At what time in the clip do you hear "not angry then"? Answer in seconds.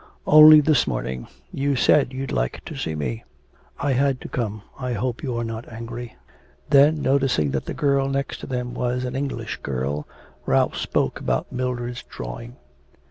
5.43-7.03